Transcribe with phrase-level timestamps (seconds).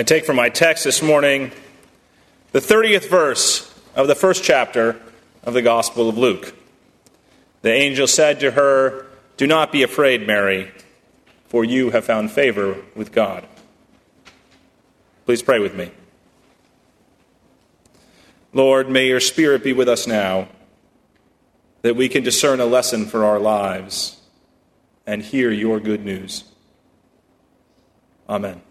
[0.00, 1.52] I take from my text this morning
[2.52, 4.98] the 30th verse of the first chapter
[5.42, 6.54] of the Gospel of Luke.
[7.60, 9.04] The angel said to her,
[9.36, 10.70] Do not be afraid, Mary,
[11.48, 13.46] for you have found favor with God.
[15.26, 15.90] Please pray with me.
[18.54, 20.48] Lord, may your Spirit be with us now,
[21.82, 24.18] that we can discern a lesson for our lives
[25.06, 26.44] and hear your good news.
[28.30, 28.62] Amen.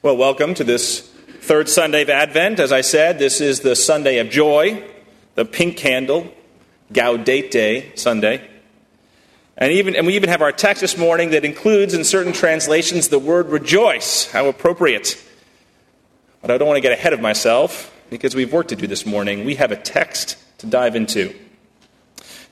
[0.00, 1.00] Well, welcome to this
[1.40, 2.60] third Sunday of Advent.
[2.60, 4.88] As I said, this is the Sunday of joy,
[5.34, 6.32] the pink candle,
[6.92, 8.48] Gaudete Sunday.
[9.56, 13.08] And, even, and we even have our text this morning that includes in certain translations
[13.08, 14.30] the word rejoice.
[14.30, 15.20] How appropriate.
[16.42, 19.04] But I don't want to get ahead of myself because we've work to do this
[19.04, 19.44] morning.
[19.44, 21.34] We have a text to dive into.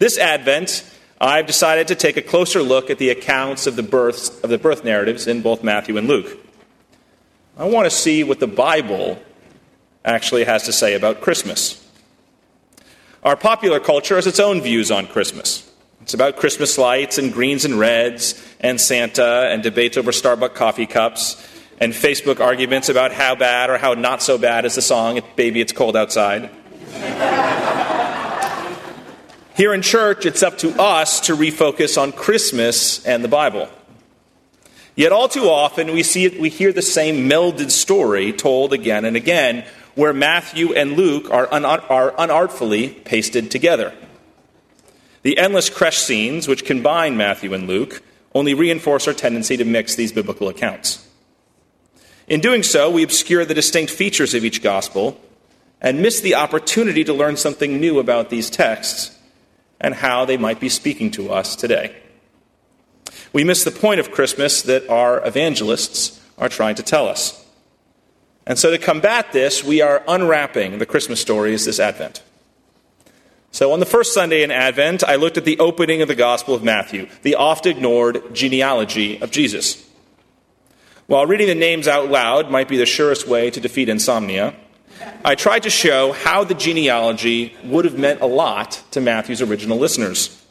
[0.01, 0.85] This Advent,
[1.21, 4.59] I've decided to take a closer look at the accounts of the births of the
[4.59, 6.41] birth narratives in both Matthew and Luke.
[7.59, 9.19] I want to see what the Bible
[10.05, 11.83] actually has to say about Christmas.
[13.23, 15.67] Our popular culture has its own views on Christmas.
[16.03, 20.85] It's about Christmas lights and greens and reds and Santa and debates over Starbucks coffee
[20.85, 21.43] cups
[21.81, 25.63] and Facebook arguments about how bad or how not so bad is the song, Baby
[25.63, 26.51] It's Cold Outside.
[29.57, 33.71] Here in church, it's up to us to refocus on Christmas and the Bible.
[34.97, 39.15] Yet all too often we see we hear the same melded story told again and
[39.15, 43.95] again, where Matthew and Luke are, are unartfully pasted together.
[45.23, 48.03] The endless creche scenes, which combine Matthew and Luke,
[48.35, 51.07] only reinforce our tendency to mix these biblical accounts.
[52.27, 55.21] In doing so, we obscure the distinct features of each gospel
[55.81, 59.17] and miss the opportunity to learn something new about these texts
[59.79, 61.95] and how they might be speaking to us today.
[63.33, 67.45] We miss the point of Christmas that our evangelists are trying to tell us.
[68.47, 72.23] And so, to combat this, we are unwrapping the Christmas stories this Advent.
[73.51, 76.55] So, on the first Sunday in Advent, I looked at the opening of the Gospel
[76.55, 79.85] of Matthew, the oft ignored genealogy of Jesus.
[81.07, 84.55] While reading the names out loud might be the surest way to defeat insomnia,
[85.25, 89.79] I tried to show how the genealogy would have meant a lot to Matthew's original
[89.79, 90.45] listeners.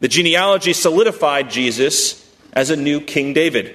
[0.00, 3.74] The genealogy solidified Jesus as a new King David.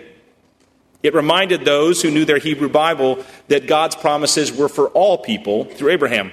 [1.01, 5.66] It reminded those who knew their Hebrew Bible that God's promises were for all people
[5.66, 6.31] through Abraham.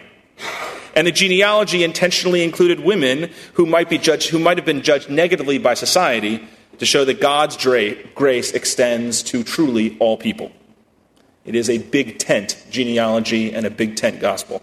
[0.94, 5.10] And the genealogy intentionally included women who might, be judged, who might have been judged
[5.10, 6.46] negatively by society
[6.78, 10.52] to show that God's grace extends to truly all people.
[11.44, 14.62] It is a big tent genealogy and a big tent gospel.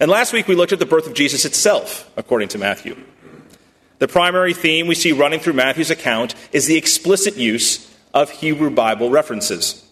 [0.00, 2.96] And last week we looked at the birth of Jesus itself, according to Matthew.
[3.98, 8.70] The primary theme we see running through Matthew's account is the explicit use of Hebrew
[8.70, 9.84] Bible references.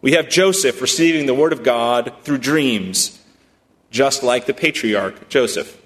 [0.00, 3.20] We have Joseph receiving the Word of God through dreams,
[3.90, 5.80] just like the patriarch Joseph.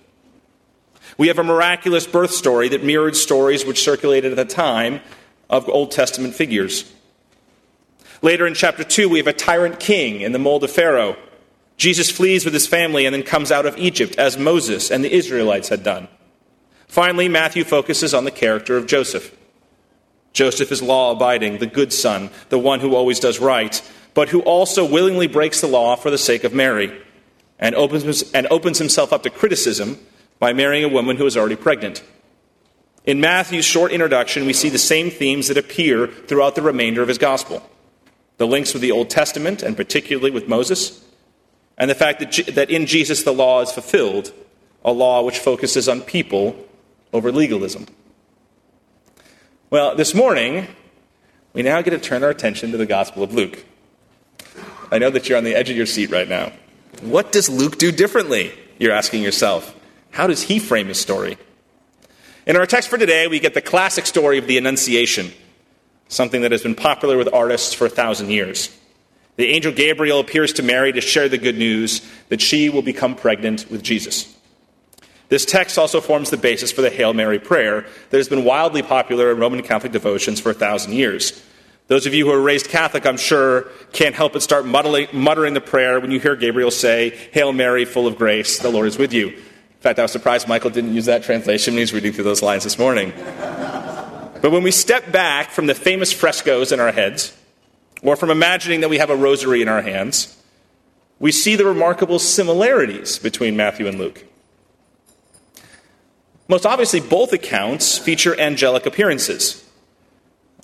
[1.17, 5.01] We have a miraculous birth story that mirrored stories which circulated at the time
[5.51, 6.93] of Old Testament figures.
[8.23, 11.17] Later in chapter 2, we have a tyrant king in the mold of Pharaoh.
[11.77, 15.13] Jesus flees with his family and then comes out of Egypt as Moses and the
[15.13, 16.09] Israelites had done.
[16.89, 19.37] Finally, Matthew focuses on the character of Joseph.
[20.33, 23.81] Joseph is law abiding, the good son, the one who always does right,
[24.15, 26.99] but who also willingly breaks the law for the sake of Mary
[27.59, 29.99] and opens, and opens himself up to criticism
[30.39, 32.03] by marrying a woman who is already pregnant.
[33.05, 37.09] In Matthew's short introduction, we see the same themes that appear throughout the remainder of
[37.09, 37.69] his gospel
[38.39, 41.05] the links with the Old Testament, and particularly with Moses,
[41.77, 44.33] and the fact that, that in Jesus the law is fulfilled,
[44.85, 46.68] a law which focuses on people
[47.13, 47.87] over legalism.
[49.71, 50.69] Well, this morning,
[51.53, 53.65] we now get to turn our attention to the Gospel of Luke.
[54.91, 56.53] I know that you're on the edge of your seat right now.
[57.03, 58.53] What does Luke do differently?
[58.79, 59.75] You're asking yourself.
[60.11, 61.37] How does he frame his story?
[62.47, 65.33] In our text for today, we get the classic story of the Annunciation,
[66.09, 68.75] something that has been popular with artists for a thousand years.
[69.37, 72.01] The angel Gabriel appears to Mary to share the good news
[72.31, 74.35] that she will become pregnant with Jesus.
[75.29, 78.83] This text also forms the basis for the Hail Mary prayer that has been wildly
[78.83, 81.45] popular in Roman Catholic devotions for a thousand years.
[81.89, 85.61] Those of you who are raised Catholic, I'm sure, can't help but start muttering the
[85.61, 89.13] prayer when you hear Gabriel say, Hail Mary, full of grace, the Lord is with
[89.13, 89.29] you.
[89.29, 92.25] In fact, I was surprised Michael didn't use that translation when he was reading through
[92.25, 93.13] those lines this morning.
[93.17, 97.35] but when we step back from the famous frescoes in our heads,
[98.03, 100.37] or from imagining that we have a rosary in our hands,
[101.19, 104.25] we see the remarkable similarities between Matthew and Luke.
[106.49, 109.65] Most obviously, both accounts feature angelic appearances.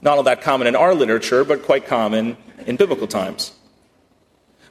[0.00, 3.52] Not all that common in our literature, but quite common in biblical times.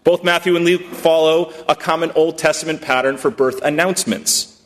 [0.04, 4.62] Both Matthew and Luke follow a common Old Testament pattern for birth announcements.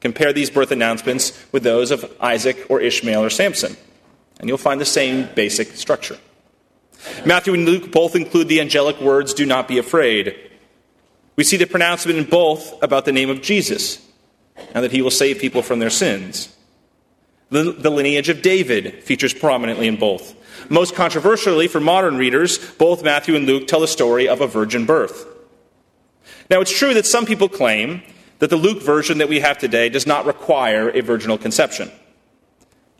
[0.00, 3.76] Compare these birth announcements with those of Isaac or Ishmael or Samson,
[4.38, 6.16] and you'll find the same basic structure.
[7.26, 10.36] Matthew and Luke both include the angelic words, do not be afraid.
[11.36, 14.07] We see the pronouncement in both about the name of Jesus
[14.74, 16.54] and that he will save people from their sins.
[17.50, 20.34] The, the, lineage of David features prominently in both.
[20.68, 24.84] Most controversially for modern readers, both Matthew and Luke tell the story of a virgin
[24.84, 25.26] birth.
[26.50, 28.02] Now, it's true that some people claim
[28.38, 31.90] that the Luke version that we have today does not require a virginal conception.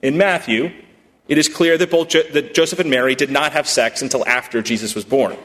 [0.03, 0.73] In Matthew,
[1.29, 4.27] it is clear that both jo- that Joseph and Mary did not have sex until
[4.27, 5.37] after Jesus was born.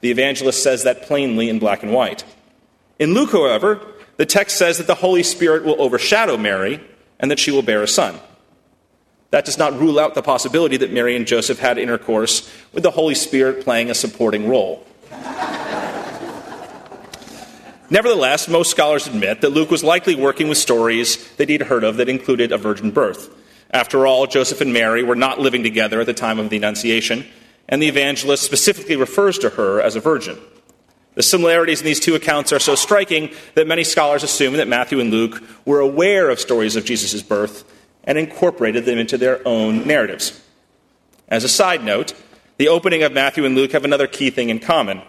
[0.00, 2.24] The evangelist says that plainly in black and white.
[2.98, 3.80] In Luke, however,
[4.18, 6.80] the text says that the Holy Spirit will overshadow Mary
[7.18, 8.18] and that she will bear a son.
[9.30, 12.90] That does not rule out the possibility that Mary and Joseph had intercourse with the
[12.90, 14.84] Holy Spirit playing a supporting role.
[17.90, 21.96] Nevertheless, most scholars admit that Luke was likely working with stories that he'd heard of
[21.98, 23.30] that included a virgin birth.
[23.70, 27.24] After all, Joseph and Mary were not living together at the time of the Annunciation,
[27.68, 30.38] and the evangelist specifically refers to her as a virgin.
[31.18, 35.00] The similarities in these two accounts are so striking that many scholars assume that Matthew
[35.00, 37.64] and Luke were aware of stories of Jesus' birth
[38.04, 40.40] and incorporated them into their own narratives.
[41.26, 42.14] As a side note,
[42.56, 45.02] the opening of Matthew and Luke have another key thing in common.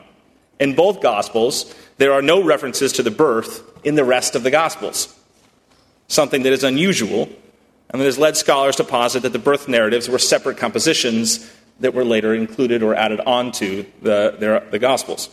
[0.59, 4.49] In both Gospels, there are no references to the birth in the rest of the
[4.49, 5.15] Gospels,
[6.07, 7.29] something that is unusual
[7.91, 11.47] and that has led scholars to posit that the birth narratives were separate compositions
[11.81, 15.29] that were later included or added onto the, the, the Gospels.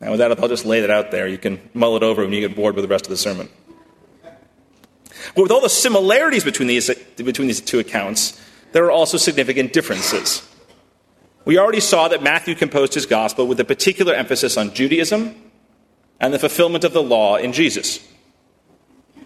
[0.00, 1.28] Now, with that, I'll just lay that out there.
[1.28, 3.48] You can mull it over when you get bored with the rest of the sermon.
[5.34, 8.40] But with all the similarities between these, between these two accounts,
[8.72, 10.46] there are also significant differences.
[11.44, 15.34] We already saw that Matthew composed his gospel with a particular emphasis on Judaism
[16.18, 18.06] and the fulfillment of the law in Jesus.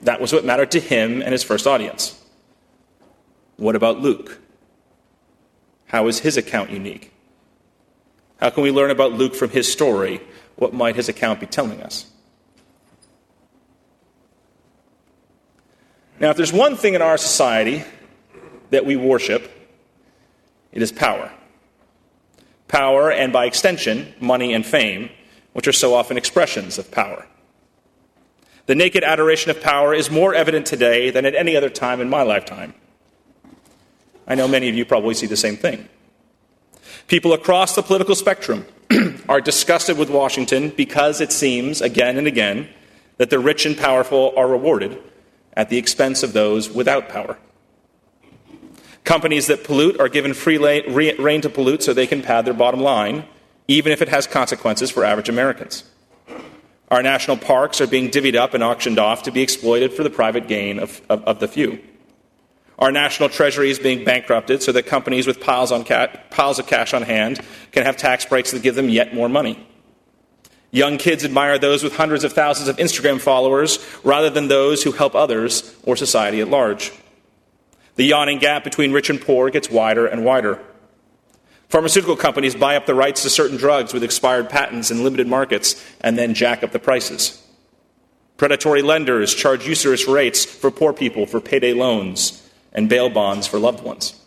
[0.03, 2.21] That was what mattered to him and his first audience.
[3.57, 4.41] What about Luke?
[5.87, 7.13] How is his account unique?
[8.41, 10.21] How can we learn about Luke from his story?
[10.57, 12.07] What might his account be telling us?
[16.21, 17.85] Now, if there's one thing in our society
[18.71, 19.51] that we worship,
[20.73, 21.33] it is power.
[22.69, 25.11] Power, and by extension, money and fame,
[25.53, 27.27] which are so often expressions of power.
[28.67, 32.09] The naked adoration of power is more evident today than at any other time in
[32.09, 32.75] my lifetime.
[34.27, 35.89] I know many of you probably see the same thing.
[37.07, 38.67] People across the political spectrum
[39.29, 42.69] are disgusted with Washington because it seems, again and again,
[43.17, 44.99] that the rich and powerful are rewarded
[45.55, 47.39] at the expense of those without power.
[49.05, 52.81] Companies that pollute are given free rein to pollute so they can pad their bottom
[52.81, 53.25] line,
[53.69, 55.85] even if it has consequences for average Americans.
[56.91, 60.11] Our national parks are being divvied up and auctioned off to be exploited for the
[60.11, 61.81] private gain of, of, of the few.
[62.79, 66.93] Our national treasury is being bankrupted so that companies with piles, ca- piles of cash
[66.93, 67.41] on hand
[67.73, 69.67] can have tax breaks that give them yet more money.
[70.73, 74.91] Young kids admire those with hundreds of thousands of Instagram followers rather than those who
[74.91, 76.91] help others or society at large.
[77.95, 80.61] The yawning gap between rich and poor gets wider and wider.
[81.69, 85.83] Pharmaceutical companies buy up the rights to certain drugs with expired patents in limited markets
[86.01, 87.41] and then jack up the prices.
[88.37, 92.44] Predatory lenders charge usurious rates for poor people for payday loans
[92.75, 94.21] and bail bonds for loved ones.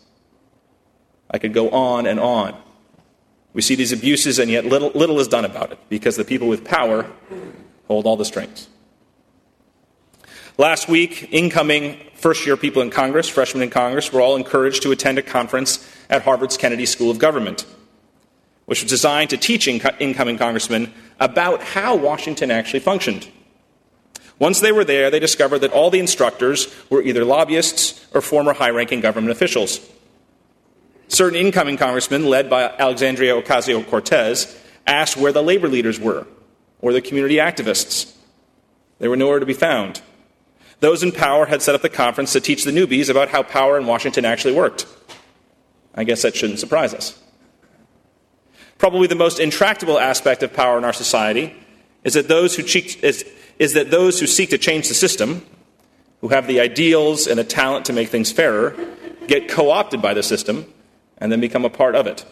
[1.30, 2.60] I could go on and on.
[3.52, 6.48] We see these abuses, and yet little, little is done about it because the people
[6.48, 7.10] with power
[7.86, 8.68] hold all the strings.
[10.56, 14.90] Last week, incoming first year people in Congress, freshmen in Congress, were all encouraged to
[14.90, 17.64] attend a conference at Harvard's Kennedy School of Government,
[18.66, 23.28] which was designed to teach incoming congressmen about how Washington actually functioned.
[24.38, 28.52] Once they were there, they discovered that all the instructors were either lobbyists or former
[28.52, 29.80] high ranking government officials.
[31.08, 36.26] Certain incoming congressmen, led by Alexandria Ocasio Cortez, asked where the labor leaders were
[36.80, 38.14] or the community activists.
[38.98, 40.02] They were nowhere to be found.
[40.80, 43.78] Those in power had set up the conference to teach the newbies about how power
[43.78, 44.86] in Washington actually worked.
[45.94, 47.20] I guess that shouldn't surprise us.
[48.78, 51.54] Probably the most intractable aspect of power in our society
[52.04, 53.24] is that those who is,
[53.58, 55.44] is that those who seek to change the system,
[56.20, 58.74] who have the ideals and the talent to make things fairer,
[59.26, 60.72] get co opted by the system
[61.18, 62.24] and then become a part of it.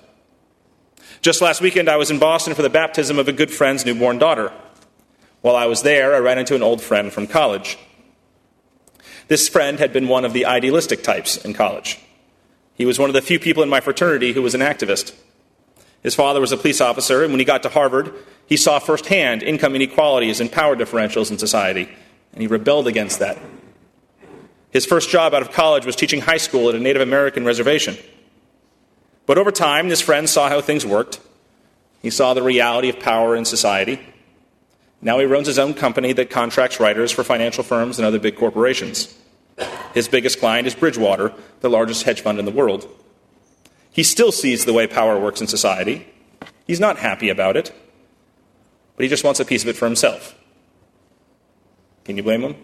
[1.23, 4.19] Just last weekend, I was in Boston for the baptism of a good friend's newborn
[4.19, 4.53] daughter.
[5.41, 7.79] While I was there, I ran into an old friend from college.
[9.29, 11.99] This friend had been one of the idealistic types in college.
[12.75, 15.15] He was one of the few people in my fraternity who was an activist.
[16.03, 18.13] His father was a police officer, and when he got to Harvard,
[18.47, 21.89] he saw firsthand income inequalities and power differentials in society,
[22.33, 23.39] and he rebelled against that.
[24.71, 27.97] His first job out of college was teaching high school at a Native American reservation.
[29.27, 31.21] But over time, this friend saw how things worked.
[32.03, 34.01] He saw the reality of power in society.
[35.01, 38.37] Now he runs his own company that contracts writers for financial firms and other big
[38.37, 39.17] corporations.
[39.95, 42.89] His biggest client is Bridgewater, the largest hedge fund in the world.
[43.91, 46.07] He still sees the way power works in society.
[46.67, 47.73] He's not happy about it,
[48.95, 50.35] but he just wants a piece of it for himself.
[52.05, 52.57] Can you blame him?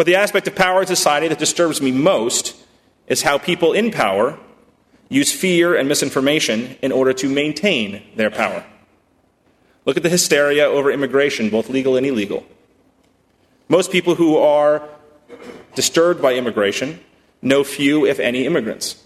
[0.00, 2.56] But the aspect of power in society that disturbs me most
[3.06, 4.38] is how people in power
[5.10, 8.64] use fear and misinformation in order to maintain their power.
[9.84, 12.46] Look at the hysteria over immigration, both legal and illegal.
[13.68, 14.88] Most people who are
[15.74, 16.98] disturbed by immigration
[17.42, 19.04] know few, if any, immigrants.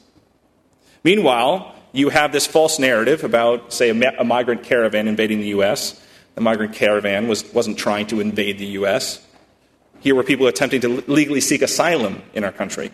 [1.02, 6.00] Meanwhile, you have this false narrative about, say, a migrant caravan invading the U.S.
[6.36, 9.20] The migrant caravan was, wasn't trying to invade the U.S.
[10.04, 12.90] Here were people attempting to legally seek asylum in our country.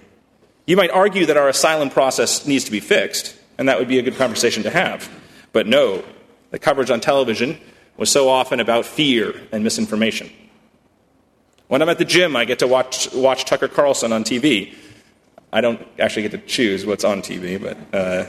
[0.64, 3.98] You might argue that our asylum process needs to be fixed, and that would be
[3.98, 5.10] a good conversation to have.
[5.52, 6.04] But no,
[6.52, 7.58] the coverage on television
[7.96, 10.30] was so often about fear and misinformation.
[11.66, 14.72] When I'm at the gym, I get to watch, watch Tucker Carlson on TV.
[15.52, 17.76] I don't actually get to choose what's on TV, but.
[17.92, 18.26] Uh,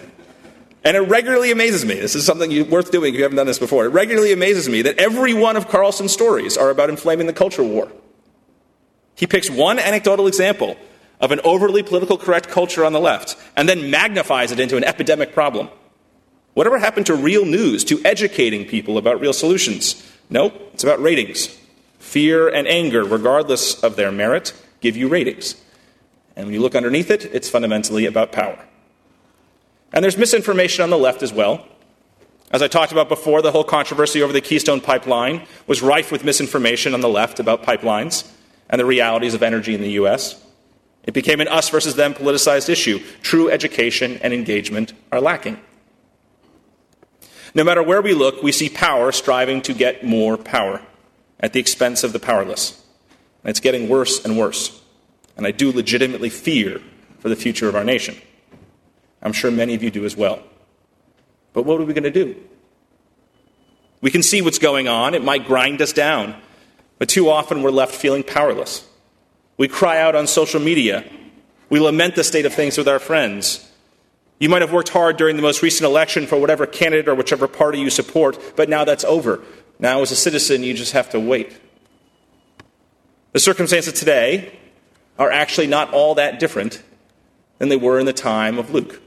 [0.84, 2.00] and it regularly amazes me.
[2.00, 3.86] This is something you, worth doing if you haven't done this before.
[3.86, 7.64] It regularly amazes me that every one of Carlson's stories are about inflaming the culture
[7.64, 7.92] war.
[9.22, 10.78] He picks one anecdotal example
[11.20, 14.84] of an overly political correct culture on the left and then magnifies it into an
[14.84, 15.70] epidemic problem.
[16.56, 20.12] Whatever happened to real news, to educating people about real solutions?
[20.32, 21.56] Nope, it's about ratings.
[22.00, 25.54] Fear and anger, regardless of their merit, give you ratings.
[26.36, 28.58] And when you look underneath it, it's fundamentally about power.
[29.94, 31.64] And there's misinformation on the left as well.
[32.50, 36.24] As I talked about before, the whole controversy over the Keystone Pipeline was rife with
[36.24, 38.28] misinformation on the left about pipelines
[38.72, 40.42] and the realities of energy in the U.S.
[41.04, 43.00] It became an us versus them politicized issue.
[43.22, 45.60] True education and engagement are lacking.
[47.54, 50.82] No matter where we look, we see power striving to get more power
[51.40, 52.82] at the expense of the powerless.
[53.44, 54.82] And it's getting worse and worse.
[55.36, 56.82] And I do legitimately fear
[57.20, 58.16] for the future of our nation.
[59.22, 60.42] I'm sure many of you do as well.
[61.54, 62.36] But what are we going to do?
[64.00, 65.14] We can see what's going on.
[65.14, 66.36] It might grind us down.
[67.02, 68.88] But too often we're left feeling powerless.
[69.58, 71.04] We cry out on social media.
[71.68, 73.68] We lament the state of things with our friends.
[74.38, 77.48] You might have worked hard during the most recent election for whatever candidate or whichever
[77.48, 79.42] party you support, but now that's over.
[79.80, 81.60] Now, as a citizen, you just have to wait.
[83.32, 84.60] The circumstances today
[85.18, 86.84] are actually not all that different
[87.58, 89.02] than they were in the time of Luke.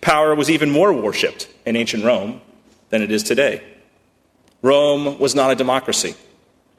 [0.00, 2.40] Power was even more worshipped in ancient Rome
[2.90, 3.64] than it is today.
[4.62, 6.14] Rome was not a democracy.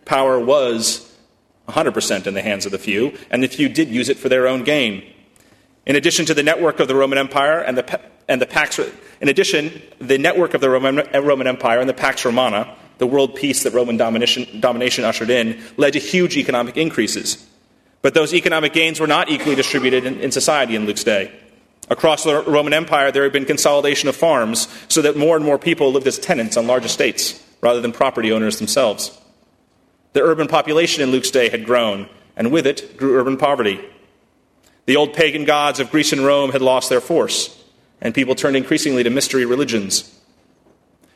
[0.06, 1.12] Power was
[1.68, 4.48] 100% in the hands of the few, and the few did use it for their
[4.48, 5.04] own gain.
[5.86, 9.30] In addition to the network of the Roman Empire and the, and the Pax, in
[9.30, 13.64] addition, the network of the Roman, Roman Empire and the Pax Romana, the world peace
[13.64, 17.48] that Roman domination, domination ushered in, led to huge economic increases.
[18.04, 21.32] But those economic gains were not equally distributed in, in society in Luke's day.
[21.90, 25.58] Across the Roman Empire, there had been consolidation of farms so that more and more
[25.58, 29.18] people lived as tenants on large estates rather than property owners themselves.
[30.14, 33.80] The urban population in Luke's day had grown, and with it grew urban poverty.
[34.86, 37.62] The old pagan gods of Greece and Rome had lost their force
[38.02, 40.20] and people turned increasingly to mystery religions.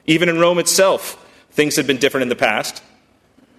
[0.06, 2.84] Even in Rome itself, things had been different in the past.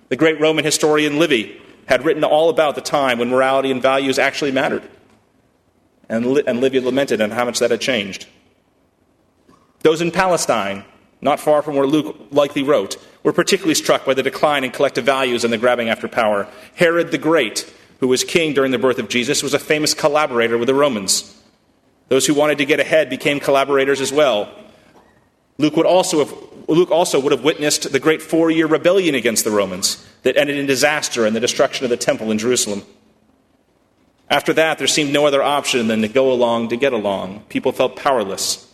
[0.08, 4.18] The great Roman historian Livy had written all about the time when morality and values
[4.18, 4.88] actually mattered.
[6.08, 8.26] And, Livy lamented on how much that had changed.
[9.80, 10.84] Those in Palestine,
[11.26, 15.04] not far from where Luke likely wrote, were particularly struck by the decline in collective
[15.04, 16.46] values and the grabbing after power.
[16.76, 17.68] Herod the Great,
[17.98, 21.36] who was king during the birth of Jesus, was a famous collaborator with the Romans.
[22.08, 24.48] Those who wanted to get ahead became collaborators as well.
[25.58, 26.32] Luke, would also have,
[26.68, 30.56] Luke also would have witnessed the great four year rebellion against the Romans that ended
[30.56, 32.82] in disaster and the destruction of the temple in Jerusalem.
[34.30, 37.40] After that, there seemed no other option than to go along to get along.
[37.48, 38.65] People felt powerless.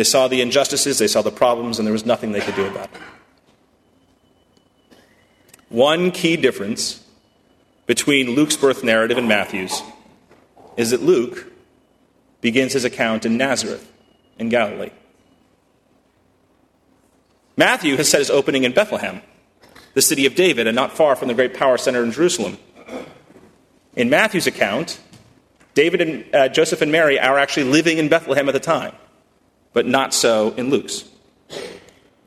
[0.00, 2.64] They saw the injustices, they saw the problems, and there was nothing they could do
[2.64, 3.00] about it.
[5.68, 7.04] One key difference
[7.84, 9.82] between Luke's birth narrative and Matthew's
[10.78, 11.52] is that Luke
[12.40, 13.92] begins his account in Nazareth,
[14.38, 14.88] in Galilee.
[17.58, 19.20] Matthew has set his opening in Bethlehem,
[19.92, 22.56] the city of David, and not far from the great power center in Jerusalem.
[23.94, 24.98] In Matthew's account,
[25.74, 28.94] David and uh, Joseph and Mary are actually living in Bethlehem at the time,
[29.72, 31.04] but not so in Luke's.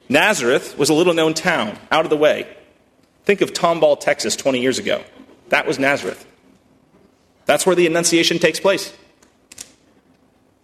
[0.10, 2.48] Nazareth was a little known town, out of the way.
[3.26, 5.04] Think of Tomball, Texas, 20 years ago.
[5.50, 6.26] That was Nazareth.
[7.46, 8.94] That's where the Annunciation takes place.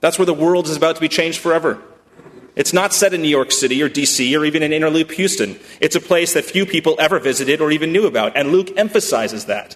[0.01, 1.81] That's where the world is about to be changed forever.
[2.55, 5.59] It's not set in New York City or DC or even in Inner Loop Houston.
[5.79, 8.35] It's a place that few people ever visited or even knew about.
[8.35, 9.75] And Luke emphasizes that.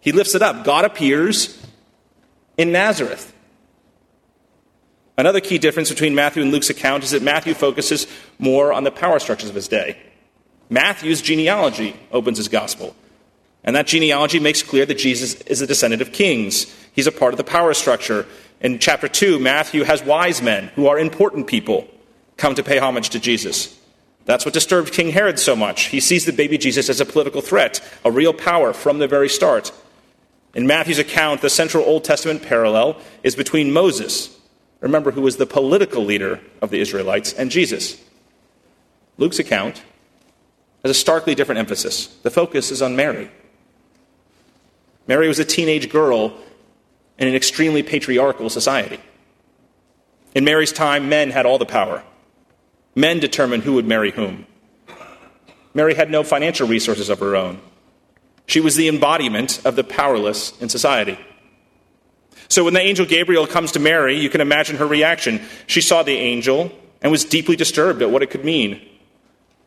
[0.00, 0.64] He lifts it up.
[0.64, 1.64] God appears
[2.56, 3.32] in Nazareth.
[5.18, 8.06] Another key difference between Matthew and Luke's account is that Matthew focuses
[8.38, 9.98] more on the power structures of his day.
[10.68, 12.94] Matthew's genealogy opens his gospel.
[13.64, 16.66] And that genealogy makes clear that Jesus is a descendant of kings.
[16.92, 18.26] He's a part of the power structure.
[18.60, 21.88] In chapter 2, Matthew has wise men who are important people
[22.36, 23.78] come to pay homage to Jesus.
[24.26, 25.84] That's what disturbed King Herod so much.
[25.84, 29.28] He sees the baby Jesus as a political threat, a real power from the very
[29.28, 29.72] start.
[30.54, 34.35] In Matthew's account, the central Old Testament parallel is between Moses,
[34.80, 38.00] remember, who was the political leader of the Israelites, and Jesus.
[39.18, 39.82] Luke's account
[40.82, 42.06] has a starkly different emphasis.
[42.22, 43.30] The focus is on Mary.
[45.06, 46.36] Mary was a teenage girl
[47.18, 49.00] in an extremely patriarchal society.
[50.34, 52.02] In Mary's time, men had all the power.
[52.94, 54.46] Men determined who would marry whom.
[55.72, 57.60] Mary had no financial resources of her own.
[58.46, 61.18] She was the embodiment of the powerless in society.
[62.48, 65.40] So when the angel Gabriel comes to Mary, you can imagine her reaction.
[65.66, 66.70] She saw the angel
[67.02, 68.80] and was deeply disturbed at what it could mean.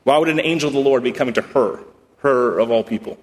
[0.04, 1.80] Why would an angel of the Lord be coming to her,
[2.20, 3.18] her of all people?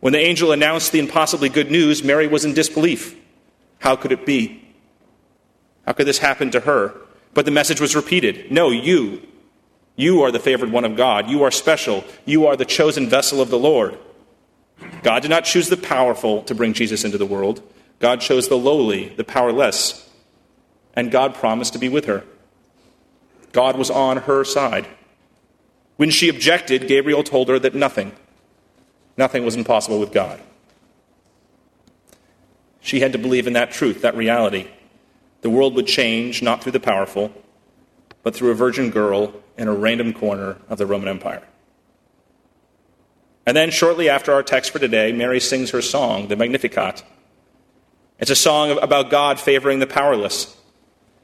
[0.00, 3.16] When the angel announced the impossibly good news, Mary was in disbelief.
[3.80, 4.64] How could it be?
[5.86, 6.94] How could this happen to her?
[7.34, 9.22] But the message was repeated No, you.
[9.96, 11.28] You are the favored one of God.
[11.28, 12.04] You are special.
[12.24, 13.98] You are the chosen vessel of the Lord.
[15.02, 17.62] God did not choose the powerful to bring Jesus into the world.
[17.98, 20.08] God chose the lowly, the powerless.
[20.94, 22.24] And God promised to be with her.
[23.52, 24.86] God was on her side.
[25.96, 28.12] When she objected, Gabriel told her that nothing,
[29.18, 30.40] Nothing was impossible with God.
[32.80, 34.68] She had to believe in that truth, that reality.
[35.42, 37.32] The world would change not through the powerful,
[38.22, 41.42] but through a virgin girl in a random corner of the Roman Empire.
[43.44, 47.02] And then, shortly after our text for today, Mary sings her song, the Magnificat.
[48.18, 50.56] It's a song about God favoring the powerless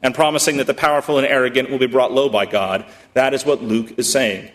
[0.03, 2.85] and promising that the powerful and arrogant will be brought low by God.
[3.15, 4.51] That is what Luke is saying.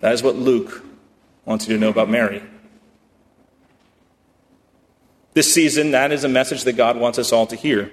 [0.00, 0.84] That is what Luke
[1.44, 2.42] wants you to know about Mary.
[5.32, 7.90] This season, that is a message that God wants us all to hear.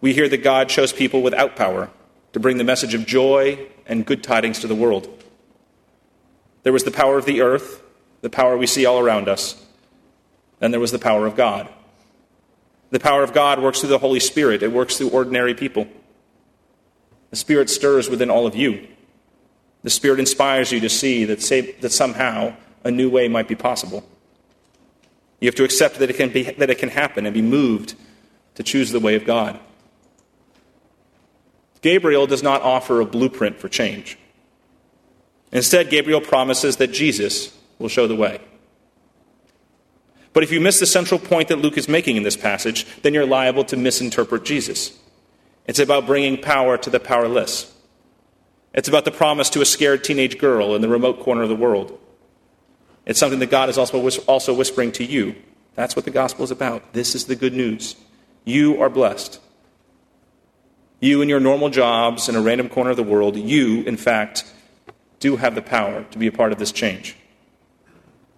[0.00, 1.90] We hear that God chose people without power
[2.32, 5.08] to bring the message of joy and good tidings to the world.
[6.62, 7.82] There was the power of the earth,
[8.20, 9.64] the power we see all around us.
[10.64, 11.68] Then there was the power of God.
[12.88, 15.86] The power of God works through the Holy Spirit, it works through ordinary people.
[17.28, 18.88] The Spirit stirs within all of you.
[19.82, 23.54] The Spirit inspires you to see that, say, that somehow a new way might be
[23.54, 24.08] possible.
[25.38, 27.94] You have to accept that it, can be, that it can happen and be moved
[28.54, 29.60] to choose the way of God.
[31.82, 34.16] Gabriel does not offer a blueprint for change.
[35.52, 38.40] Instead, Gabriel promises that Jesus will show the way.
[40.34, 43.14] But if you miss the central point that Luke is making in this passage, then
[43.14, 44.98] you're liable to misinterpret Jesus.
[45.66, 47.72] It's about bringing power to the powerless.
[48.74, 51.56] It's about the promise to a scared teenage girl in the remote corner of the
[51.56, 51.98] world.
[53.06, 55.36] It's something that God is also, also whispering to you.
[55.76, 56.92] That's what the gospel is about.
[56.92, 57.94] This is the good news.
[58.44, 59.40] You are blessed.
[61.00, 64.44] You, in your normal jobs in a random corner of the world, you, in fact,
[65.20, 67.14] do have the power to be a part of this change.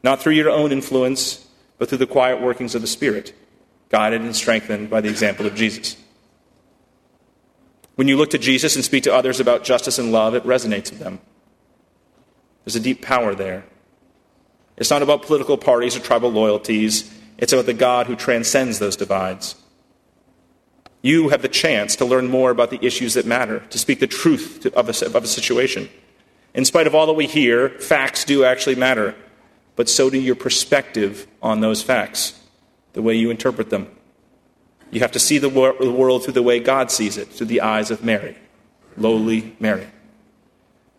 [0.02, 1.45] Not through your own influence,
[1.78, 3.34] but through the quiet workings of the Spirit,
[3.88, 5.96] guided and strengthened by the example of Jesus.
[7.96, 10.90] When you look to Jesus and speak to others about justice and love, it resonates
[10.90, 11.20] with them.
[12.64, 13.64] There's a deep power there.
[14.76, 18.96] It's not about political parties or tribal loyalties, it's about the God who transcends those
[18.96, 19.54] divides.
[21.02, 24.06] You have the chance to learn more about the issues that matter, to speak the
[24.06, 25.88] truth of a, of a situation.
[26.52, 29.14] In spite of all that we hear, facts do actually matter,
[29.76, 32.40] but so do your perspective on those facts,
[32.94, 33.88] the way you interpret them.
[34.90, 37.48] You have to see the, wor- the world through the way God sees it, through
[37.48, 38.36] the eyes of Mary,
[38.96, 39.86] lowly Mary.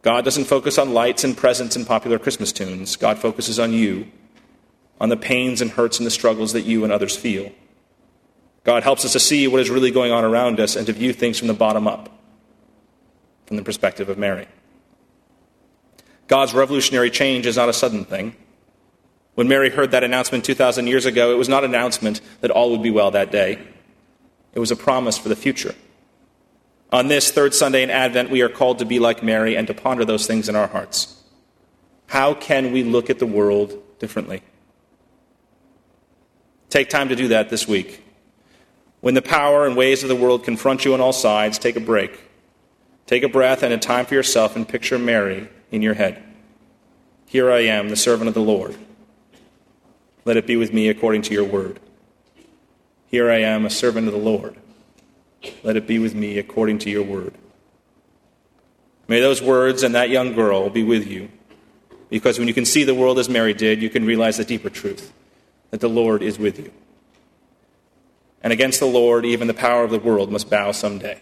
[0.03, 2.95] God doesn't focus on lights and presents and popular Christmas tunes.
[2.95, 4.07] God focuses on you,
[5.01, 7.51] on the pains and hurts and the struggles that you and others feel.
[8.63, 11.13] God helps us to see what is really going on around us and to view
[11.13, 12.09] things from the bottom up,
[13.45, 14.47] from the perspective of Mary.
[16.27, 18.35] God's revolutionary change is not a sudden thing.
[19.37, 22.71] When Mary heard that announcement 2,000 years ago, it was not an announcement that all
[22.71, 23.59] would be well that day,
[24.55, 25.75] it was a promise for the future.
[26.91, 29.75] On this third Sunday in Advent, we are called to be like Mary and to
[29.75, 31.21] ponder those things in our hearts.
[32.07, 34.41] How can we look at the world differently?
[36.71, 38.03] Take time to do that this week.
[39.01, 41.79] When the power and ways of the world confront you on all sides, take a
[41.79, 42.19] break.
[43.05, 46.23] Take a breath and a time for yourself and picture Mary in your head.
[47.27, 48.75] Here I am, the servant of the Lord.
[50.27, 51.79] Let it be with me according to your word.
[53.05, 54.57] Here I am, a servant of the Lord.
[55.63, 57.33] Let it be with me according to your word.
[59.07, 61.29] May those words and that young girl be with you,
[62.09, 64.69] because when you can see the world as Mary did, you can realize the deeper
[64.69, 65.13] truth
[65.71, 66.73] that the Lord is with you.
[68.43, 71.21] And against the Lord, even the power of the world must bow someday.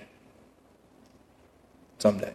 [1.99, 2.33] Someday.